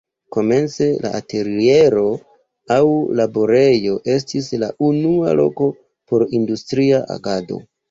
Komence 0.35 0.85
la 1.03 1.11
ateliero 1.17 2.05
aŭ 2.77 2.87
laborejo 3.21 3.99
estis 4.15 4.49
la 4.65 4.73
unua 4.89 5.37
loko 5.43 5.71
por 5.79 6.29
industria 6.41 7.07
agado. 7.21 7.63